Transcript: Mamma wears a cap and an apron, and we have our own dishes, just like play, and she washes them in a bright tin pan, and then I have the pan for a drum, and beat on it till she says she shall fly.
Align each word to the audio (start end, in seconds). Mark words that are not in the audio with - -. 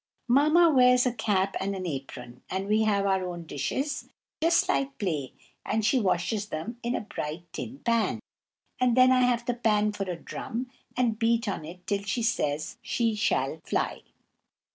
Mamma 0.27 0.71
wears 0.71 1.05
a 1.05 1.13
cap 1.13 1.55
and 1.59 1.75
an 1.75 1.85
apron, 1.85 2.41
and 2.49 2.67
we 2.67 2.81
have 2.85 3.05
our 3.05 3.23
own 3.29 3.45
dishes, 3.45 4.09
just 4.41 4.67
like 4.67 4.97
play, 4.97 5.33
and 5.63 5.85
she 5.85 5.99
washes 5.99 6.47
them 6.47 6.79
in 6.81 6.95
a 6.95 7.01
bright 7.01 7.43
tin 7.53 7.77
pan, 7.85 8.19
and 8.79 8.97
then 8.97 9.11
I 9.11 9.21
have 9.21 9.45
the 9.45 9.53
pan 9.53 9.91
for 9.91 10.09
a 10.09 10.15
drum, 10.15 10.71
and 10.97 11.19
beat 11.19 11.47
on 11.47 11.65
it 11.65 11.85
till 11.85 12.01
she 12.01 12.23
says 12.23 12.77
she 12.81 13.13
shall 13.13 13.59
fly. 13.63 14.01